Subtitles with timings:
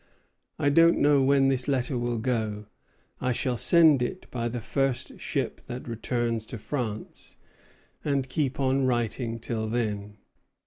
[0.57, 2.65] I don't know when this letter will go.
[3.19, 7.37] I shall send it by the first ship that returns to France,
[8.03, 10.17] and keep on writing till then.